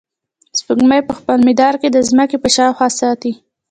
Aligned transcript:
سپوږمۍ 0.57 1.01
په 1.07 1.13
خپل 1.19 1.37
مدار 1.47 1.73
کې 1.81 1.89
د 1.91 1.97
ځمکې 2.09 2.37
په 2.43 2.49
شاوخوا 2.55 2.87
ساتي. 2.99 3.33